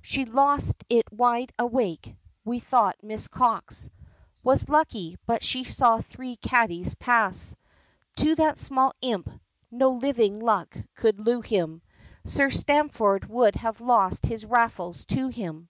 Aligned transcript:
She 0.00 0.24
lost 0.26 0.84
it 0.88 1.12
wide 1.12 1.52
awake. 1.58 2.14
We 2.44 2.60
thought 2.60 3.02
Miss 3.02 3.26
Cox 3.26 3.90
Was 4.44 4.68
lucky 4.68 5.16
but 5.26 5.42
she 5.42 5.64
saw 5.64 6.00
three 6.00 6.36
caddies 6.36 6.94
pass 6.94 7.56
To 8.18 8.36
that 8.36 8.58
small 8.58 8.92
imp; 9.00 9.28
no 9.72 9.90
living 9.94 10.38
luck 10.38 10.78
could 10.94 11.18
loo 11.18 11.40
him! 11.40 11.82
Sir 12.24 12.48
Stamford 12.50 13.28
would 13.28 13.56
have 13.56 13.80
lost 13.80 14.26
his 14.26 14.46
Raffles 14.46 15.04
to 15.06 15.26
him! 15.30 15.68